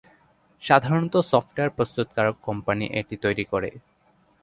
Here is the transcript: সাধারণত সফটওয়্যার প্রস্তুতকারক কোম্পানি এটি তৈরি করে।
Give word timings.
সাধারণত 0.63 1.13
সফটওয়্যার 1.31 1.75
প্রস্তুতকারক 1.77 2.35
কোম্পানি 2.47 2.85
এটি 2.99 3.15
তৈরি 3.23 3.45
করে। 3.51 3.69